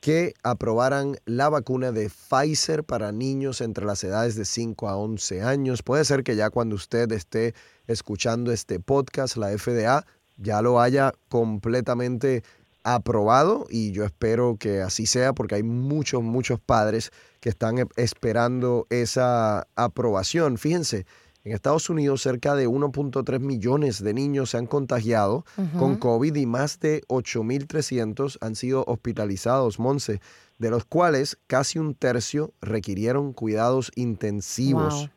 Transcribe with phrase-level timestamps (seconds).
[0.00, 5.40] que aprobaran la vacuna de Pfizer para niños entre las edades de 5 a 11
[5.40, 5.82] años.
[5.82, 7.54] Puede ser que ya cuando usted esté
[7.86, 10.04] escuchando este podcast, la FDA
[10.36, 12.42] ya lo haya completamente
[12.82, 17.86] aprobado y yo espero que así sea porque hay muchos, muchos padres que están e,
[17.96, 20.58] esperando esa aprobación.
[20.58, 21.06] Fíjense,
[21.44, 25.44] en Estados Unidos cerca de 1.3 millones de niños se han contagiado
[25.78, 30.20] con COVID y más de 8.300 han sido hospitalizados, Monse,
[30.58, 35.10] de los cuales casi un tercio requirieron cuidados intensivos.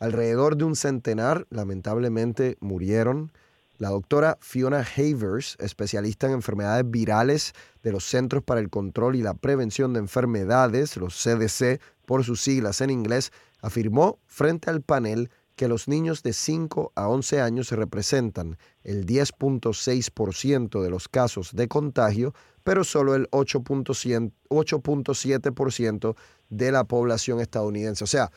[0.00, 3.32] Alrededor de un centenar, lamentablemente, murieron.
[3.78, 7.52] La doctora Fiona Havers, especialista en enfermedades virales
[7.84, 12.40] de los Centros para el Control y la Prevención de Enfermedades, los CDC por sus
[12.40, 17.72] siglas en inglés, afirmó frente al panel que los niños de 5 a 11 años
[17.72, 22.32] representan el 10.6% de los casos de contagio,
[22.62, 26.16] pero solo el 8.7%
[26.48, 28.04] de la población estadounidense.
[28.04, 28.30] O sea,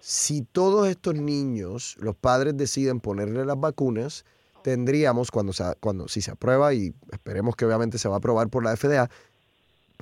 [0.00, 4.24] si todos estos niños, los padres deciden ponerle las vacunas,
[4.62, 8.64] tendríamos, cuando, cuando si se aprueba, y esperemos que obviamente se va a aprobar por
[8.64, 9.10] la FDA,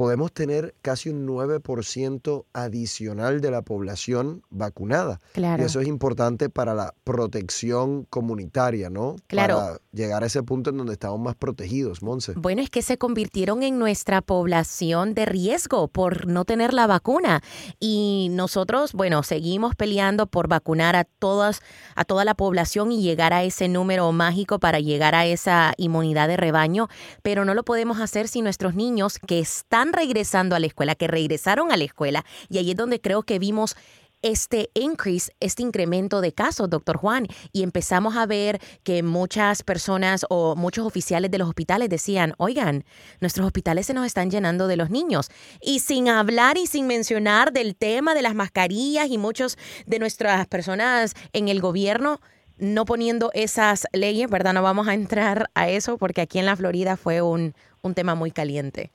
[0.00, 5.20] podemos tener casi un 9% adicional de la población vacunada.
[5.34, 5.62] Claro.
[5.62, 9.16] Y eso es importante para la protección comunitaria, ¿no?
[9.26, 9.56] Claro.
[9.56, 12.32] Para llegar a ese punto en donde estamos más protegidos, Monse.
[12.34, 17.42] Bueno, es que se convirtieron en nuestra población de riesgo por no tener la vacuna.
[17.78, 21.60] Y nosotros, bueno, seguimos peleando por vacunar a todas,
[21.94, 26.26] a toda la población y llegar a ese número mágico para llegar a esa inmunidad
[26.28, 26.88] de rebaño,
[27.20, 31.06] pero no lo podemos hacer si nuestros niños que están regresando a la escuela, que
[31.06, 33.76] regresaron a la escuela, y ahí es donde creo que vimos
[34.22, 40.26] este increase, este incremento de casos, doctor Juan, y empezamos a ver que muchas personas
[40.28, 42.84] o muchos oficiales de los hospitales decían, oigan,
[43.20, 45.30] nuestros hospitales se nos están llenando de los niños.
[45.60, 50.46] Y sin hablar y sin mencionar del tema de las mascarillas y muchos de nuestras
[50.46, 52.20] personas en el gobierno
[52.58, 54.52] no poniendo esas leyes, ¿verdad?
[54.52, 58.14] No vamos a entrar a eso porque aquí en la Florida fue un, un tema
[58.14, 58.90] muy caliente.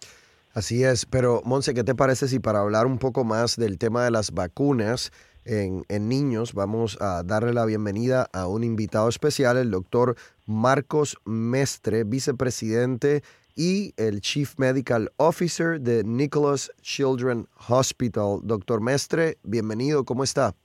[0.56, 4.06] Así es, pero Monse, ¿qué te parece si para hablar un poco más del tema
[4.06, 5.12] de las vacunas
[5.44, 10.16] en, niños vamos a darle la bienvenida a un invitado especial, el doctor
[10.46, 13.22] Marcos Mestre, vicepresidente
[13.54, 18.40] y el Chief Medical Officer de Nicholas Children Hospital.
[18.42, 20.56] Doctor Mestre, bienvenido, ¿cómo está?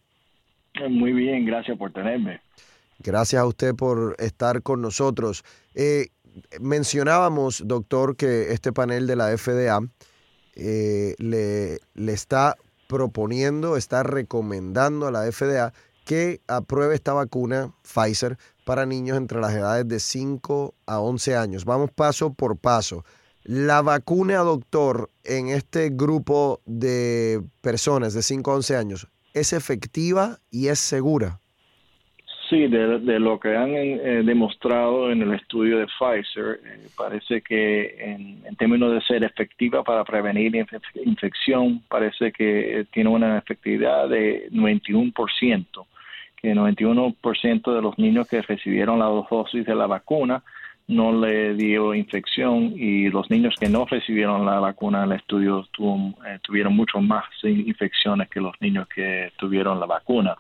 [0.88, 2.40] Muy bien, gracias por tenerme.
[3.02, 5.42] Gracias a usted por estar con nosotros.
[5.74, 6.10] Eh,
[6.60, 9.80] mencionábamos, doctor, que este panel de la FDA
[10.54, 12.56] eh, le, le está
[12.88, 15.72] proponiendo, está recomendando a la FDA
[16.04, 21.64] que apruebe esta vacuna Pfizer para niños entre las edades de 5 a 11 años.
[21.64, 23.04] Vamos paso por paso.
[23.44, 30.40] La vacuna, doctor, en este grupo de personas de 5 a 11 años, ¿es efectiva
[30.50, 31.40] y es segura?
[32.50, 37.94] Sí, de, lo que han eh, demostrado en el estudio de Pfizer, eh, parece que
[38.00, 40.56] en, términos de ser efectiva para prevenir
[41.04, 45.86] infección, parece que tiene una efectividad de 91%,
[46.42, 50.42] que 91% de los niños que recibieron las dos dosis de la vacuna
[50.90, 55.64] no le dio infección y los niños que no recibieron la vacuna en el estudio
[56.26, 60.36] eh, tuvieron mucho más infecciones que los niños que tuvieron la vacuna.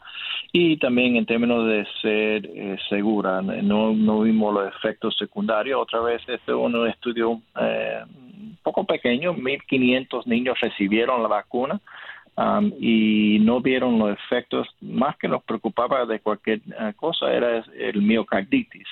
[0.52, 5.80] Y también en términos de ser eh, segura, no, no vimos los efectos secundarios.
[5.80, 8.02] Otra vez, este es un estudio eh,
[8.64, 11.80] poco pequeño, 1.500 niños recibieron la vacuna.
[12.36, 16.60] Um, y no vieron los efectos, más que nos preocupaba de cualquier
[16.96, 18.86] cosa, era el miocarditis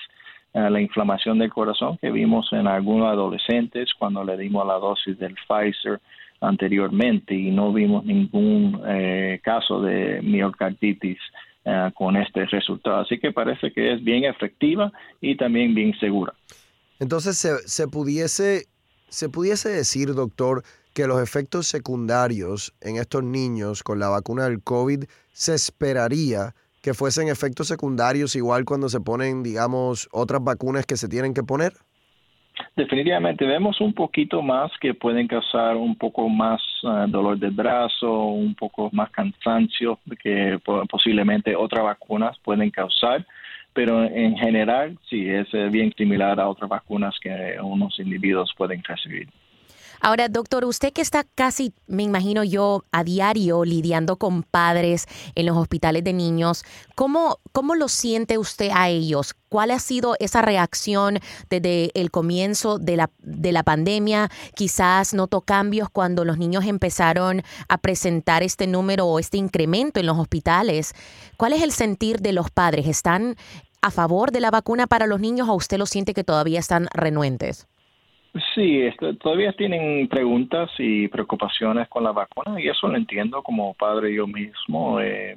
[0.70, 5.34] la inflamación del corazón que vimos en algunos adolescentes cuando le dimos la dosis del
[5.46, 6.00] Pfizer
[6.40, 11.18] anteriormente y no vimos ningún eh, caso de miocarditis
[11.64, 13.00] eh, con este resultado.
[13.00, 16.32] Así que parece que es bien efectiva y también bien segura.
[17.00, 18.66] Entonces, se, se, pudiese,
[19.08, 20.62] se pudiese decir, doctor,
[20.94, 26.54] que los efectos secundarios en estos niños con la vacuna del COVID se esperaría
[26.88, 31.42] que fuesen efectos secundarios igual cuando se ponen, digamos, otras vacunas que se tienen que
[31.42, 31.74] poner?
[32.76, 38.10] Definitivamente vemos un poquito más que pueden causar un poco más eh, dolor de brazo,
[38.28, 40.58] un poco más cansancio que
[40.88, 43.26] posiblemente otras vacunas pueden causar,
[43.74, 48.82] pero en general sí es eh, bien similar a otras vacunas que unos individuos pueden
[48.82, 49.28] recibir.
[50.00, 55.46] Ahora, doctor, usted que está casi, me imagino yo, a diario lidiando con padres en
[55.46, 56.64] los hospitales de niños,
[56.94, 59.34] ¿cómo, cómo lo siente usted a ellos?
[59.48, 61.18] ¿Cuál ha sido esa reacción
[61.50, 64.30] desde el comienzo de la, de la pandemia?
[64.54, 70.06] Quizás notó cambios cuando los niños empezaron a presentar este número o este incremento en
[70.06, 70.94] los hospitales.
[71.36, 72.86] ¿Cuál es el sentir de los padres?
[72.86, 73.36] ¿Están
[73.80, 76.88] a favor de la vacuna para los niños o usted lo siente que todavía están
[76.92, 77.66] renuentes?
[78.54, 83.72] Sí, este, todavía tienen preguntas y preocupaciones con la vacuna y eso lo entiendo como
[83.74, 85.00] padre yo mismo.
[85.00, 85.36] Eh,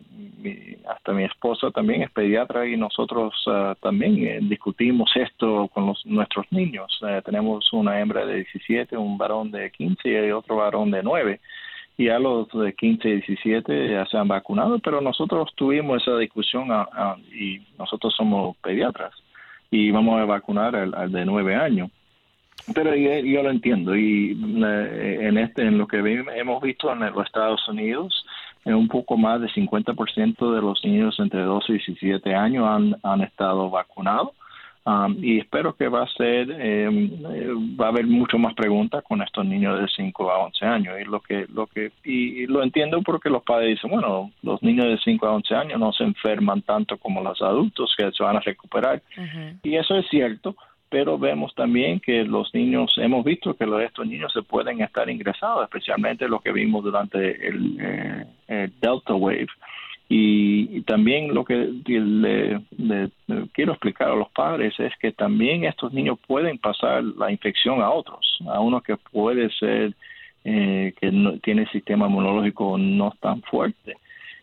[0.90, 6.06] hasta mi esposa también es pediatra y nosotros ah, también eh, discutimos esto con los,
[6.06, 7.00] nuestros niños.
[7.08, 11.40] Eh, tenemos una hembra de 17, un varón de 15 y otro varón de 9.
[11.98, 16.18] Y a los de 15 y 17 ya se han vacunado, pero nosotros tuvimos esa
[16.18, 19.14] discusión ah, ah, y nosotros somos pediatras
[19.70, 21.90] y vamos a vacunar al, al de 9 años
[22.74, 23.96] pero yo, lo entiendo.
[23.96, 28.26] Y eh, en este en lo que hemos visto en los Estados Unidos
[28.66, 33.22] un poco más del 50% de los niños entre 12 y 17 años han, han
[33.22, 34.32] estado vacunados.
[34.84, 37.50] Um, y espero que va a ser em, eh,
[37.80, 40.96] va a haber mucho más preguntas con estos niños de 5 a 11 años.
[41.00, 44.88] Y lo que lo que y, lo entiendo porque los padres dicen bueno los niños
[44.88, 48.38] de 5 a 11 años no se enferman tanto como los adultos que se van
[48.38, 49.04] a recuperar
[49.62, 50.56] y eso es cierto
[50.92, 55.10] pero vemos también que los niños, hemos visto que los, estos niños se pueden estar
[55.10, 57.78] ingresados, especialmente lo que vimos durante el,
[58.50, 59.48] eh, Delta Wave.
[60.10, 61.56] Y, también lo que
[61.86, 62.60] le,
[63.54, 67.90] quiero explicar a los padres es que también estos niños pueden pasar la infección a
[67.90, 69.94] otros, a uno que puede ser
[70.44, 73.96] eh, que no, tiene sistema inmunológico no tan fuerte.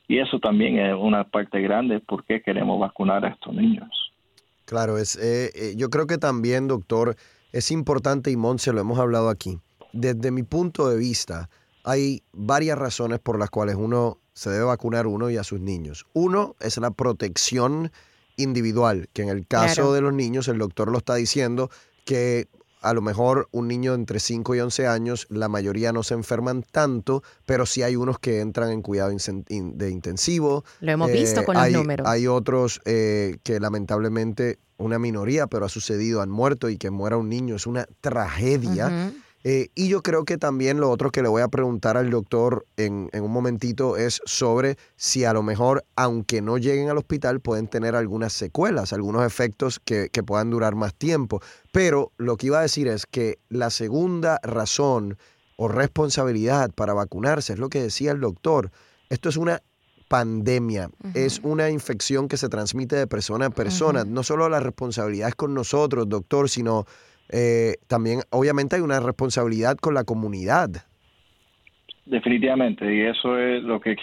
[0.08, 3.97] Y eso también es una parte grande por qué queremos vacunar a estos niños.
[4.68, 7.16] Claro, es, eh, eh, yo creo que también, doctor,
[7.52, 9.58] es importante, y Monse, lo hemos hablado aquí.
[9.94, 11.48] Desde mi punto de vista,
[11.84, 16.04] hay varias razones por las cuales uno se debe vacunar uno y a sus niños.
[16.12, 17.90] Uno es la protección
[18.36, 21.70] individual, que en el caso de los niños, el doctor lo está diciendo,
[22.04, 22.46] que
[22.80, 26.64] a lo mejor un niño entre 5 y 11 años, la mayoría no se enferman
[26.70, 30.64] tanto, pero sí hay unos que entran en cuidado de intensivo.
[30.80, 32.06] Lo hemos visto con los números.
[32.06, 37.16] Hay otros eh, que lamentablemente, una minoría, pero ha sucedido, han muerto y que muera
[37.16, 39.12] un niño es una tragedia.
[39.44, 42.66] Eh, y yo creo que también lo otro que le voy a preguntar al doctor
[42.76, 47.68] en, un momentito es sobre si a lo mejor, aunque no lleguen al hospital, pueden
[47.68, 51.40] tener algunas secuelas, algunos efectos que, que puedan durar más tiempo.
[51.72, 55.16] Pero lo que iba a decir es que la segunda razón
[55.56, 58.70] o responsabilidad para vacunarse es lo que decía el doctor.
[59.08, 59.62] Esto es una
[60.08, 60.90] pandemia.
[61.14, 64.04] Es una infección que se transmite de persona a persona.
[64.04, 66.86] No solo la responsabilidad es con nosotros, doctor, sino
[67.30, 70.70] eh, también obviamente hay una responsabilidad con la comunidad.
[72.06, 73.94] Definitivamente, y eso es lo que,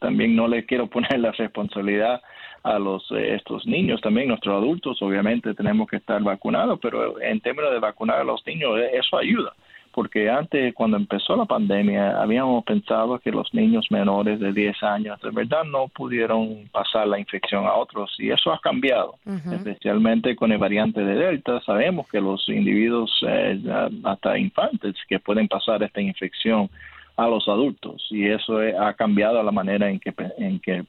[0.00, 2.22] también no le quiero poner la responsabilidad
[2.62, 7.40] a los eh, estos niños, también nuestros adultos, obviamente tenemos que estar vacunados, pero en
[7.40, 9.52] términos de vacunar a los niños, eso ayuda
[9.94, 15.20] porque antes, cuando empezó la pandemia, habíamos pensado que los niños menores de 10 años
[15.20, 19.14] de verdad no pudieron pasar la infección a otros y eso ha cambiado,
[19.52, 21.60] especialmente con el variante de Delta.
[21.60, 23.60] Sabemos que los individuos, eh,
[24.02, 26.68] hasta infantes, que pueden pasar esta infección
[27.16, 30.82] a los adultos y eso ha cambiado la manera en que, en que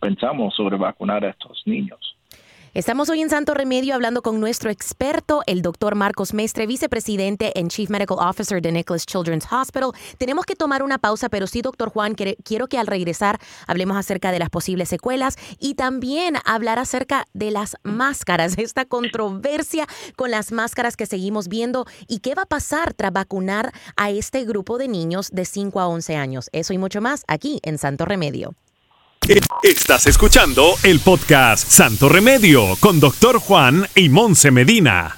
[0.00, 2.17] pensamos sobre vacunar a estos niños.
[2.74, 7.68] Estamos hoy en Santo Remedio hablando con nuestro experto, el doctor Marcos Mestre, vicepresidente en
[7.68, 9.92] Chief Medical Officer de Nicholas Children's Hospital.
[10.18, 14.32] Tenemos que tomar una pausa, pero sí, doctor Juan, quiero que al regresar hablemos acerca
[14.32, 20.52] de las posibles secuelas y también hablar acerca de las máscaras, esta controversia con las
[20.52, 24.88] máscaras que seguimos viendo y qué va a pasar tras vacunar a este grupo de
[24.88, 26.50] niños de 5 a 11 años.
[26.52, 28.54] Eso y mucho más aquí en Santo Remedio.
[29.62, 35.17] Estás escuchando el podcast Santo Remedio con Doctor Juan y Monse Medina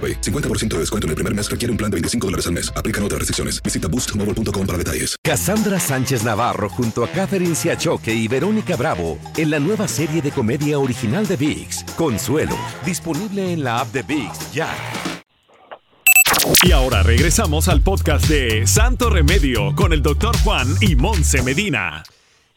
[0.07, 2.73] 50% de descuento en el primer mes requiere un plan de 25 dólares al mes.
[2.75, 3.61] Aplican otras restricciones.
[3.61, 5.15] Visita boostmobile.com para detalles.
[5.23, 10.31] Cassandra Sánchez Navarro junto a Catherine Siachoque y Verónica Bravo en la nueva serie de
[10.31, 14.69] comedia original de VIX, Consuelo, disponible en la app de VIX ya.
[16.63, 22.03] Y ahora regresamos al podcast de Santo Remedio con el doctor Juan y Monse Medina.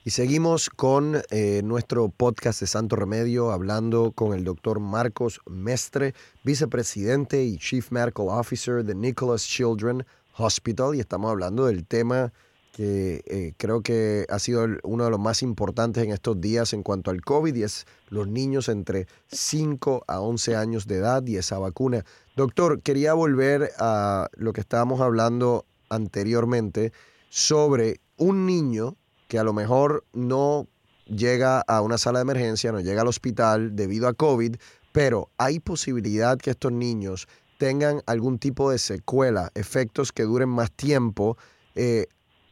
[0.07, 6.13] Y seguimos con eh, nuestro podcast de Santo Remedio, hablando con el doctor Marcos Mestre,
[6.45, 10.05] vicepresidente y Chief Medical Officer de Nicholas Children
[10.37, 10.95] Hospital.
[10.95, 12.35] Y estamos hablando del tema
[12.73, 16.83] que eh, creo que ha sido uno de los más importantes en estos días en
[16.83, 21.39] cuanto al COVID y es los niños entre 5 a 11 años de edad y
[21.39, 22.05] esa vacuna.
[22.37, 26.93] Doctor, quería volver a lo que estábamos hablando anteriormente
[27.31, 30.67] sobre un niño que a lo mejor no
[31.07, 34.57] llega a una sala de emergencia, no llega al hospital debido a COVID,
[34.93, 37.29] pero hay posibilidad que estos niños
[37.59, 41.37] tengan algún tipo de secuela, efectos que duren más tiempo
[41.75, 42.07] eh,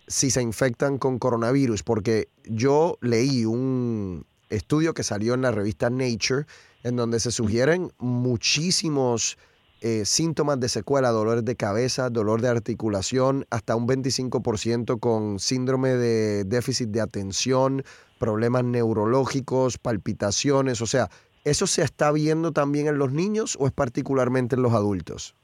[0.06, 5.90] si se infectan con coronavirus, porque yo leí un estudio que salió en la revista
[5.90, 6.46] Nature
[6.82, 9.38] en donde se sugieren muchísimos
[9.84, 15.96] eh, síntomas de secuela, dolores de cabeza, dolor de articulación, hasta un 25% con síndrome
[15.96, 17.82] de déficit de atención,
[18.20, 21.10] problemas neurológicos, palpitaciones, o sea,
[21.42, 25.34] ¿eso se está viendo también en los niños o es particularmente en los adultos?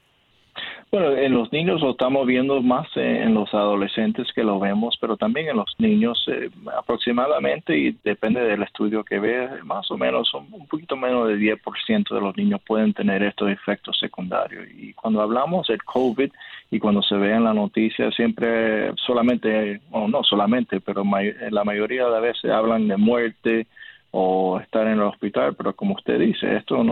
[0.91, 5.17] Bueno, en los niños lo estamos viendo más en los adolescentes que lo vemos, pero
[5.17, 10.33] también en los niños eh, aproximadamente, y depende del estudio que veas, más o menos
[10.33, 14.67] un poquito menos del 10% de los niños pueden tener estos efectos secundarios.
[14.75, 16.31] Y cuando hablamos del COVID
[16.71, 21.03] y cuando se ve en la noticia, siempre solamente, bueno, no solamente, pero
[21.51, 23.67] la mayoría de veces hablan de muerte,
[24.11, 26.89] o estar en el hospital, pero como usted dice, esto es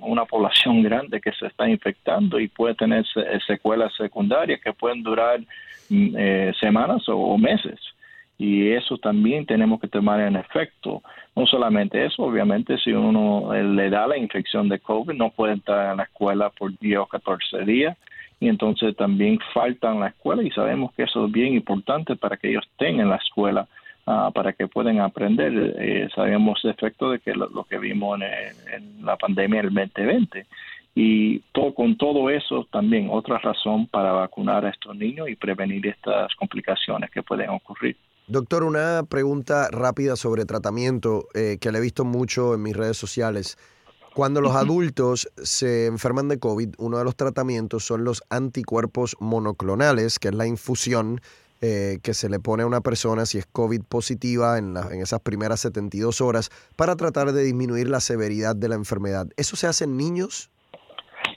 [0.00, 3.04] una población grande que se está infectando y puede tener
[3.46, 5.40] secuelas secundarias que pueden durar
[5.90, 7.78] mm, eh, semanas o, meses.
[8.38, 11.02] Y eso también tenemos que tomar en efecto.
[11.34, 15.54] No solamente eso, obviamente si uno eh, le da la infección de COVID, no puede
[15.54, 17.96] entrar en la escuela por 10 o 14 días
[18.40, 22.50] y entonces también faltan la escuela y sabemos que eso es bien importante para que
[22.50, 23.66] ellos estén en la escuela
[24.08, 25.74] Ah, para que puedan aprender.
[25.80, 30.46] Eh, sabemos el efecto de que lo, que vimos en, la pandemia del 2020.
[30.94, 35.84] Y todo, con todo eso también otra razón para vacunar a estos niños y prevenir
[35.88, 37.96] estas complicaciones que pueden ocurrir.
[38.28, 42.96] Doctor, una pregunta rápida sobre tratamiento eh, que le he visto mucho en mis redes
[42.96, 43.58] sociales.
[44.14, 50.20] Cuando los adultos se enferman de COVID, uno de los tratamientos son los anticuerpos monoclonales,
[50.20, 51.20] que es la infusión
[51.60, 55.20] eh, que se le pone a una persona si es COVID positiva en, en esas
[55.20, 59.26] primeras 72 horas para tratar de disminuir la severidad de la enfermedad.
[59.36, 60.50] ¿Eso se hace en niños?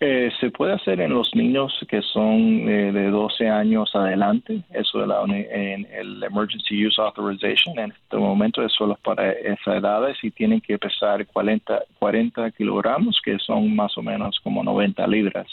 [0.02, 5.00] Eh, se puede hacer en los niños que son eh, de 12 años adelante, eso
[5.00, 10.08] de la, en el Emergency Use Authorization, en este momento es solo para esa edad
[10.22, 15.48] y tienen que pesar 40, 40 kilogramos, que son más o menos como 90 libras,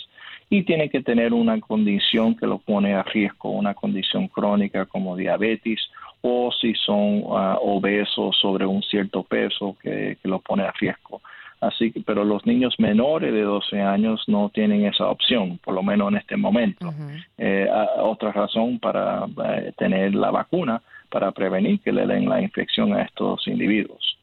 [0.48, 5.16] y tienen que tener una condición que lo pone a riesgo, una condición crónica como
[5.16, 5.80] diabetes
[6.22, 11.20] o si son uh, obesos sobre un cierto peso que, que lo pone a riesgo.
[11.60, 15.82] Así que, pero los niños menores de 12 años no tienen esa opción, por lo
[15.82, 16.92] menos en este momento.
[17.38, 17.66] Eh,
[17.98, 23.02] otra razón para eh, tener la vacuna para prevenir que le den la infección a
[23.02, 24.15] estos individuos.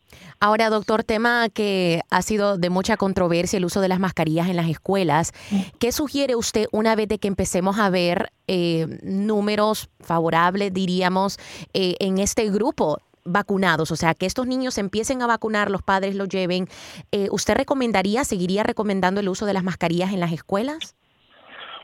[0.43, 4.57] Ahora, doctor, tema que ha sido de mucha controversia, el uso de las mascarillas en
[4.57, 5.31] las escuelas.
[5.79, 11.37] ¿Qué sugiere usted una vez de que empecemos a ver eh, números favorables, diríamos,
[11.71, 12.97] en este grupo?
[13.25, 16.67] vacunados, o sea, que estos niños empiecen a vacunar, los padres lo lleven,
[17.13, 20.93] eh, ¿usted recomendaría, seguiría recomendando el uso de las mascarillas en las escuelas?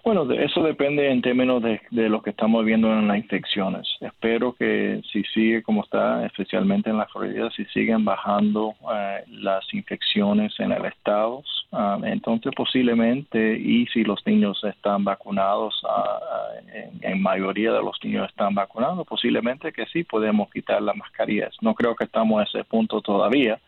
[0.03, 3.87] Bueno, eso depende en términos de, lo que estamos viendo en las infecciones.
[3.99, 9.63] Espero que si sigue como está, especialmente en la Florida, si siguen bajando eh, las
[9.73, 16.19] infecciones en el estado, ah, entonces posiblemente, y si los niños están vacunados, ah,
[16.73, 21.55] en, en, mayoría de los niños están vacunados, posiblemente que sí podemos quitar las mascarillas.
[21.61, 23.59] No creo que estamos a ese punto todavía,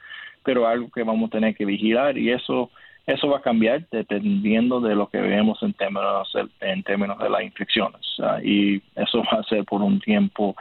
[0.43, 2.71] pero algo que vamos a tener que vigilar y eso
[3.07, 6.31] eso va a cambiar dependiendo de lo que vemos en términos,
[6.61, 8.01] en términos de las infecciones.
[8.43, 10.55] y eso va a ser por un tiempo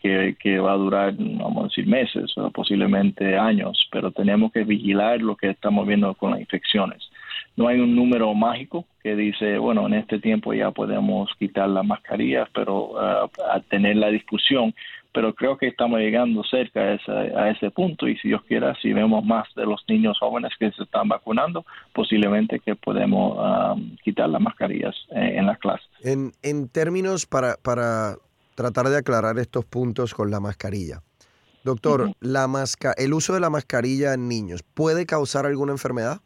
[0.00, 4.64] que, que, va a durar, vamos a decir, meses, o posiblemente años, pero tenemos que
[4.64, 7.02] vigilar lo que estamos viendo con las infecciones.
[7.56, 11.84] No hay un número mágico que dice, bueno, en este tiempo ya podemos quitar las
[11.84, 14.74] mascarillas, pero a tener la discusión
[15.14, 19.24] pero creo que estamos llegando cerca a ese, punto y si Dios quiera, si vemos
[19.24, 24.40] más de los niños jóvenes que se están vacunando, posiblemente que podemos um, quitar las
[24.40, 25.86] mascarillas en, las clases.
[26.02, 28.16] En, en términos para, para
[28.56, 31.00] tratar de aclarar estos puntos con la mascarilla.
[31.62, 36.20] Doctor, la masca ¿el uso de la mascarilla en niños puede causar alguna enfermedad?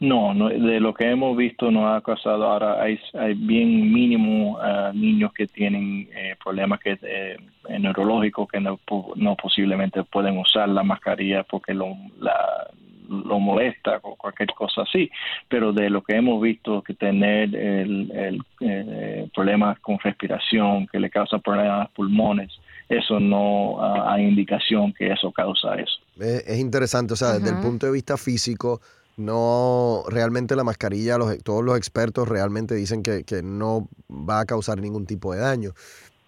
[0.00, 2.44] No, no, de lo que hemos visto no ha causado.
[2.44, 7.36] Ahora hay, hay bien mínimo uh, niños que tienen eh, problemas que, eh,
[7.80, 8.78] neurológicos que no,
[9.16, 12.68] no, posiblemente pueden usar la mascarilla porque lo, la,
[13.08, 15.10] lo molesta o cualquier cosa así.
[15.48, 21.00] Pero de lo que hemos visto que tener el, el eh, problemas con respiración, que
[21.00, 22.52] le causa problemas a los pulmones,
[22.88, 25.98] eso no uh, hay indicación que eso causa eso.
[26.20, 28.80] Es, interesante, o sea, desde el punto de vista físico
[29.18, 34.80] no, realmente la mascarilla, los, todos los expertos realmente dicen que, no va a causar
[34.80, 35.74] ningún tipo de daño.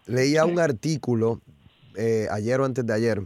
[0.07, 1.40] Leía un artículo
[1.94, 3.22] eh, ayer o antes de ayer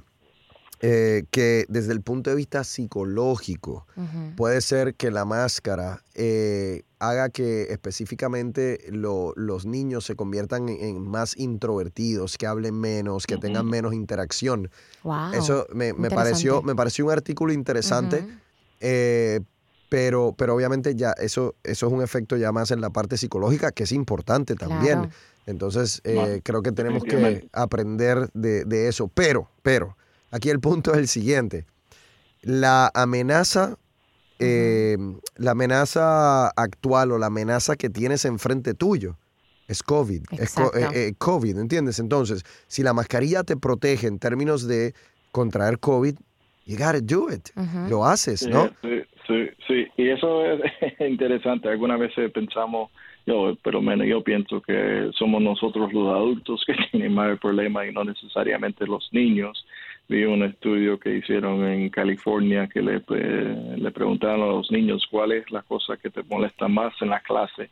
[0.80, 3.86] eh, que desde el punto de vista psicológico
[4.36, 11.38] puede ser que la máscara eh, haga que específicamente los niños se conviertan en, más
[11.38, 14.70] introvertidos, que hablen menos, que tengan menos interacción.
[15.32, 18.26] Eso me, pareció, me pareció un artículo interesante
[19.94, 23.70] pero, pero obviamente ya eso, eso es un efecto ya más en la parte psicológica,
[23.70, 25.10] que es importante también.
[25.46, 29.06] Entonces, eh, creo que tenemos que aprender de, eso.
[29.06, 29.96] Pero, pero,
[30.32, 31.64] aquí el punto es el siguiente.
[32.42, 33.78] La amenaza,
[34.40, 34.96] eh,
[35.36, 39.16] la amenaza actual o la amenaza que tienes enfrente tuyo
[39.68, 40.24] es COVID.
[40.32, 40.56] Es
[40.92, 42.00] eh, COVID, ¿entiendes?
[42.00, 44.92] Entonces, si la mascarilla te protege en términos de
[45.30, 46.16] contraer COVID,
[46.66, 47.50] you gotta do it.
[47.88, 48.72] Lo haces, ¿no?
[49.26, 49.73] Sí, sí,
[50.04, 50.60] y eso es
[51.00, 51.68] interesante.
[51.68, 52.90] Algunas veces pensamos,
[53.26, 57.86] yo, pero menos yo pienso que somos nosotros los adultos que tienen más el problema
[57.86, 59.64] y no necesariamente los niños.
[60.06, 65.06] Vi un estudio que hicieron en California que le, eh, le preguntaron a los niños
[65.10, 67.70] cuál es la cosa que te molesta más en la clase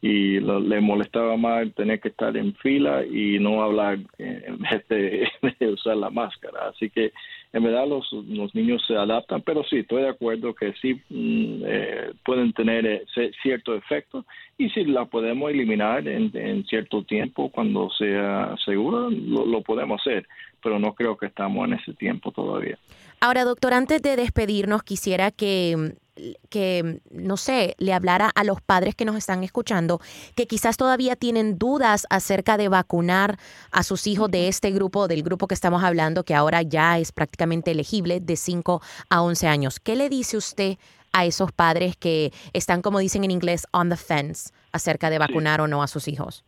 [0.00, 4.88] y le molestaba más tener que estar en fila y no hablar eh, en vez
[4.88, 5.28] de
[5.72, 6.68] usar la máscara.
[6.68, 7.12] Así que
[7.52, 11.62] en verdad los, los niños se adaptan, pero sí, estoy de acuerdo que sí mm,
[11.66, 13.04] eh, pueden tener eh,
[13.42, 14.24] cierto efecto
[14.58, 20.00] y si la podemos eliminar en, en cierto tiempo cuando sea seguro, lo, lo podemos
[20.00, 20.26] hacer,
[20.68, 22.78] pero no creo que estamos en ese tiempo todavía.
[23.20, 25.96] Ahora, doctor, antes de despedirnos, quisiera que
[26.50, 30.00] que, no sé, le hablara a los padres que nos están escuchando,
[30.34, 33.38] que quizás todavía tienen dudas acerca de vacunar
[33.70, 37.12] a sus hijos de este grupo, del grupo que estamos hablando, que ahora ya es
[37.12, 39.78] prácticamente elegible, de 5 a 11 años.
[39.78, 40.76] ¿Qué le dice usted
[41.12, 45.60] a esos padres que están, como dicen en inglés, on the fence acerca de vacunar
[45.60, 46.44] o no a sus hijos?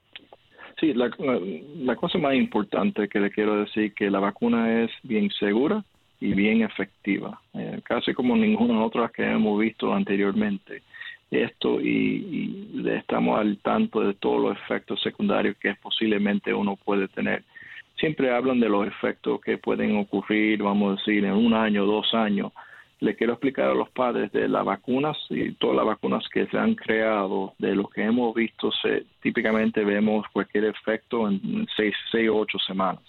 [0.81, 5.85] Sí, la, cosa más importante que le quiero decir que la vacuna es bien segura,
[6.21, 10.83] y bien efectiva, eh, casi como ninguna otra que hemos visto anteriormente.
[11.31, 17.45] esto y, estamos al tanto de todos los efectos secundarios que posiblemente uno puede tener.
[17.97, 22.13] Siempre hablan de los efectos que pueden ocurrir, vamos a decir, en un año, dos
[22.15, 22.53] años.
[23.01, 26.59] Le quiero explicar a los padres de las vacunas y todas las vacunas que se
[26.59, 31.95] han creado, de lo que hemos visto, se, típicamente vemos cualquier efecto en seis,
[32.31, 33.01] o ocho semanas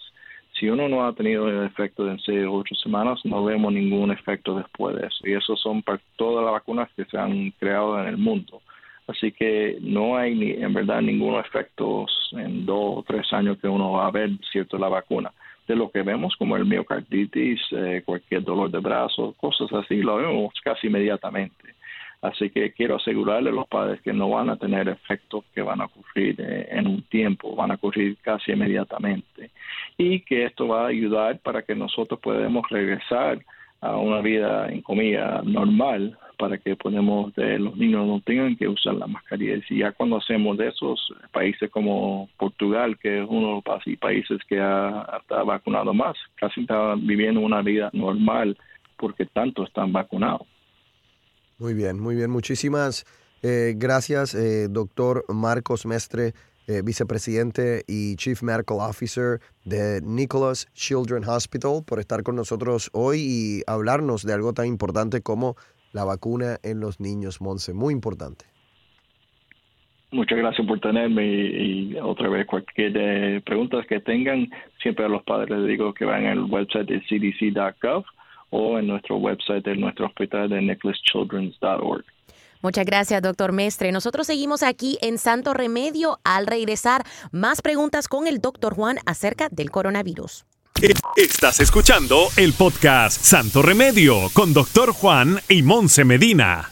[0.62, 4.12] si uno no ha tenido el efecto en seis o ocho semanas, no vemos ningún
[4.12, 5.28] efecto después de eso.
[5.28, 8.62] Y eso son para todas las vacunas que se han creado en el mundo.
[9.08, 13.68] Así que no hay ni, en verdad ningún efecto en dos o tres años que
[13.68, 15.32] uno va a ver, cierto, la vacuna.
[15.68, 20.18] De lo que vemos, como el miocarditis, eh, cualquier dolor de brazo, cosas así, lo
[20.18, 21.76] vemos casi inmediatamente.
[22.22, 25.82] Así que quiero asegurarle a los padres que no van a tener efectos que van
[25.82, 29.50] a ocurrir eh, en un tiempo, van a ocurrir casi inmediatamente.
[29.98, 33.40] Y que esto va a ayudar para que nosotros podamos regresar
[33.82, 38.68] a una vida en comida normal para que podemos de los niños no tengan que
[38.68, 39.62] usar la mascarilla.
[39.70, 44.40] Y ya cuando hacemos de esos países como Portugal, que es uno de los países
[44.48, 48.58] que ha, ha vacunado más, casi está viviendo una vida normal
[48.98, 50.48] porque tanto están vacunados.
[51.60, 52.32] Muy bien, muy bien.
[52.32, 53.06] Muchísimas
[53.44, 56.34] eh, gracias, eh, doctor Marcos Mestre,
[56.68, 63.20] eh, vicepresidente y Chief Medical Officer de Nicholas Children Hospital, por estar con nosotros hoy
[63.20, 65.56] y hablarnos de algo tan importante como
[65.94, 67.74] la vacuna en los niños, Monse.
[67.74, 68.46] Muy importante.
[70.12, 74.50] Muchas gracias por tenerme y, otra vez cualquier preguntas que tengan,
[74.82, 78.04] siempre a los padres les digo que vayan al website de cdc.gov
[78.50, 82.04] o en nuestro website de nuestro hospital de nicholaschildrens.org.
[82.62, 83.92] Muchas gracias, doctor Mestre.
[83.92, 86.20] Nosotros seguimos aquí en Santo Remedio.
[86.24, 90.46] Al regresar, más preguntas con el doctor Juan acerca del coronavirus.
[91.16, 96.72] Estás escuchando el podcast Santo Remedio con doctor Juan y Monse Medina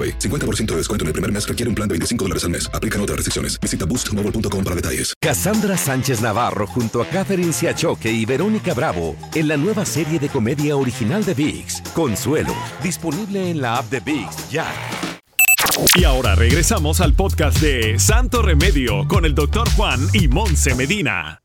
[0.00, 0.18] AroPay.
[0.18, 2.70] 50% de descuento en el primer mes requiere un plan de 25 dólares al mes.
[2.72, 3.58] Aplican otras restricciones.
[3.60, 5.14] Visita boostmobile.com para detalles.
[5.20, 10.28] Cassandra Sánchez Navarro junto a Catherine Siachoque y Verónica Bravo en la nueva serie de
[10.28, 14.66] comedia original de VIX, Consuelo, disponible en la app de VIX ya.
[15.94, 21.42] Y ahora regresamos al podcast de Santo Remedio con el doctor Juan y Monse Medina.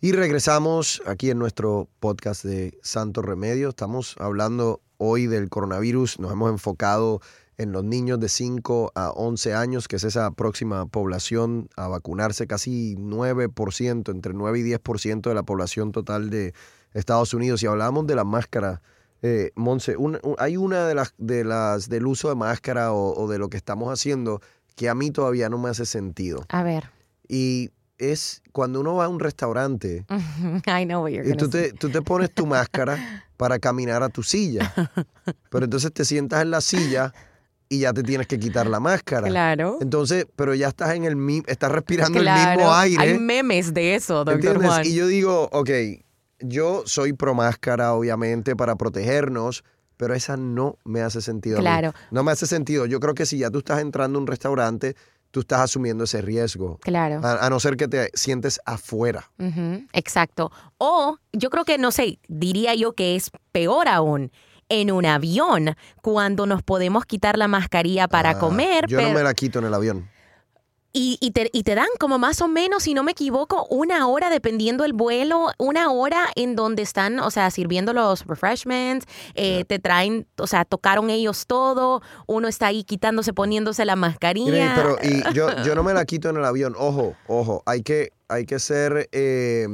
[0.00, 3.70] Y regresamos aquí en nuestro podcast de Santo Remedio.
[3.70, 6.18] Estamos hablando hoy del coronavirus.
[6.18, 7.20] Nos hemos enfocado
[7.56, 12.46] en los niños de 5 a 11 años, que es esa próxima población a vacunarse,
[12.46, 16.54] casi 9%, entre 9 y 10% de la población total de
[16.92, 17.62] Estados Unidos.
[17.62, 18.82] Y hablábamos de la máscara,
[19.22, 19.96] eh, Monse,
[20.38, 23.92] hay una de las, de las del uso de máscara o, de lo que estamos
[23.92, 24.40] haciendo
[24.76, 26.44] que a mí todavía no me hace sentido.
[26.48, 26.90] A ver.
[27.28, 30.04] Y es cuando uno va a un restaurante
[30.66, 34.08] I know what you're y tú te, tú te pones tu máscara para caminar a
[34.08, 34.72] tu silla.
[35.50, 37.12] Pero entonces te sientas en la silla
[37.74, 39.28] y ya te tienes que quitar la máscara.
[39.28, 39.78] Claro.
[39.80, 43.02] Entonces, pero ya estás en el estás respirando el mismo aire.
[43.02, 44.86] Hay memes de eso, doctor Juan.
[44.86, 45.70] Y yo digo, ok,
[46.38, 49.64] yo soy pro máscara, obviamente, para protegernos,
[49.96, 51.58] pero esa no me hace sentido.
[51.58, 51.92] Claro.
[52.10, 52.86] No me hace sentido.
[52.86, 54.94] Yo creo que si ya tú estás entrando a un restaurante,
[55.32, 56.78] tú estás asumiendo ese riesgo.
[56.80, 57.20] Claro.
[57.24, 59.30] A, no ser que te sientes afuera.
[59.92, 60.52] Exacto.
[60.78, 64.30] O yo creo que, no sé, diría yo que es peor aún
[64.68, 68.86] en un avión cuando nos podemos quitar la mascarilla para ah, comer.
[68.88, 70.08] Yo no me la quito en el avión.
[70.96, 74.06] Y, y, te, y te dan como más o menos, si no me equivoco, una
[74.06, 79.64] hora dependiendo el vuelo, una hora en donde están, o sea, sirviendo los refreshments, eh,
[79.64, 84.72] te traen, o sea, tocaron ellos todo, uno está ahí quitándose, poniéndose la mascarilla.
[84.76, 88.12] Pero y yo, yo no me la quito en el avión, ojo, ojo, hay que,
[88.28, 89.66] hay que ser, eh,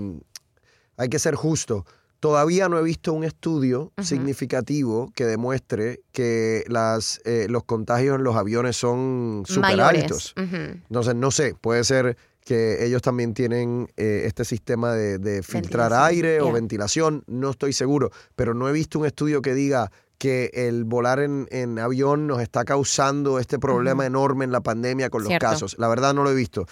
[0.96, 1.84] hay que ser justo.
[2.20, 8.24] Todavía no he visto un estudio significativo que demuestre que las, eh, los contagios en
[8.24, 10.02] los aviones son Mayores.
[10.02, 10.34] altos.
[10.36, 15.92] Entonces, no sé, puede ser que ellos también tienen eh, este sistema de, de filtrar
[15.94, 20.50] aire o ventilación, no estoy seguro, pero no he visto un estudio que diga que
[20.52, 25.24] el volar en, en avión nos está causando este problema enorme en la pandemia con
[25.24, 25.76] los casos.
[25.78, 26.66] La verdad no lo he visto.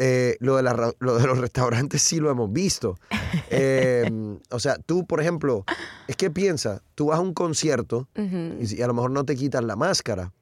[0.00, 2.96] Eh, lo, de la lo de los restaurantes sí lo hemos visto.
[3.50, 4.10] Eh,
[4.50, 5.64] o sea, tú, por ejemplo,
[6.06, 9.62] es que piensa, tú vas a un concierto y, a lo mejor no te quitas
[9.64, 10.32] la máscara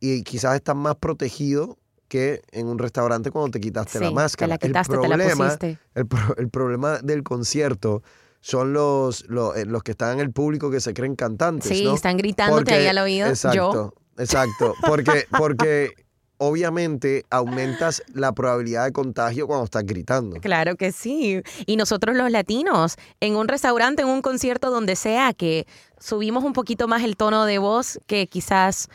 [0.00, 4.58] y quizás estás más protegido que en un restaurante cuando te quitaste la máscara.
[4.58, 5.78] Te la quitaste, el te la problema, pusiste.
[5.94, 8.02] El, pro- el problema del concierto
[8.40, 11.68] son los, los, eh, los que están en el público que se creen cantantes.
[11.76, 11.94] Sí, ¿no?
[11.94, 13.26] están gritándote ahí al oído.
[13.28, 14.74] Exacto, exacto.
[14.86, 15.92] Porque, porque
[16.38, 20.40] obviamente aumentas la probabilidad de contagio cuando estás gritando.
[20.40, 21.42] Claro que sí.
[21.66, 25.66] Y nosotros los latinos, en un restaurante, en un concierto, donde sea, que
[25.98, 28.88] subimos un poquito más el tono de voz que quizás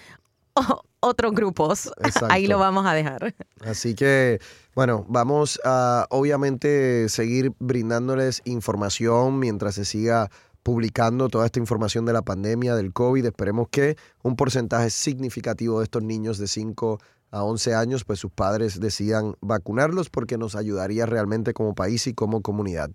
[1.00, 1.88] otros grupos.
[1.98, 2.48] Ahí Exacto.
[2.48, 3.36] lo vamos a dejar.
[3.62, 4.40] Así que,
[4.74, 10.30] bueno, vamos a obviamente seguir brindándoles información mientras se siga
[10.64, 13.26] publicando toda esta información de la pandemia, del COVID.
[13.26, 17.00] Esperemos que un porcentaje significativo de estos niños de 5
[17.34, 22.14] a 11 años, pues sus padres decidan vacunarlos porque nos ayudaría realmente como país y
[22.14, 22.92] como comunidad.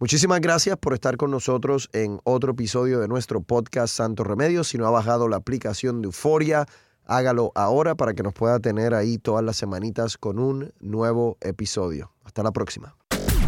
[0.00, 4.64] Muchísimas gracias por estar con nosotros en otro episodio de nuestro podcast Santo Remedio.
[4.64, 6.66] Si no ha bajado la aplicación de Euforia,
[7.04, 12.12] hágalo ahora para que nos pueda tener ahí todas las semanitas con un nuevo episodio.
[12.24, 12.94] Hasta la próxima.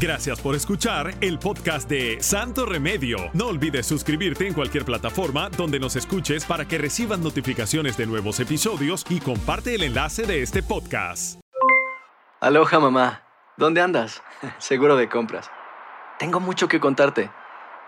[0.01, 3.19] Gracias por escuchar el podcast de Santo Remedio.
[3.35, 8.41] No olvides suscribirte en cualquier plataforma donde nos escuches para que recibas notificaciones de nuevos
[8.41, 11.39] episodios y comparte el enlace de este podcast.
[12.41, 13.25] Aloha mamá,
[13.59, 14.23] ¿dónde andas?
[14.59, 15.51] Seguro de compras.
[16.19, 17.31] Tengo mucho que contarte.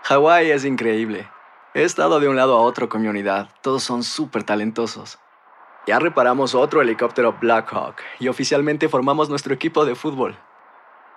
[0.03, 1.27] Hawái es increíble.
[1.73, 3.49] He estado de un lado a otro con mi unidad.
[3.63, 5.17] Todos son súper talentosos.
[5.87, 10.37] Ya reparamos otro helicóptero Blackhawk y oficialmente formamos nuestro equipo de fútbol.